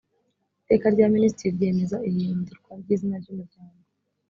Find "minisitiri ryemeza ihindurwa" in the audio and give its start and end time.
1.15-2.71